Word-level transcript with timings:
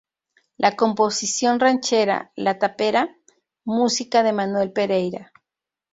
La 0.57 0.75
composición 0.75 1.59
ranchera 1.59 2.31
"La 2.35 2.57
tapera", 2.57 3.15
música 3.65 4.23
de 4.23 4.33
Manuel 4.33 4.71
Pereira. 4.73 5.31